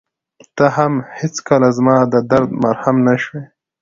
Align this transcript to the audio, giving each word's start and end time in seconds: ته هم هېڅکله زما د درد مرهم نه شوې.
ته 0.55 0.65
هم 0.77 0.93
هېڅکله 1.19 1.67
زما 1.77 1.95
د 2.13 2.15
درد 2.31 2.49
مرهم 2.63 2.97
نه 3.07 3.15
شوې. 3.23 3.41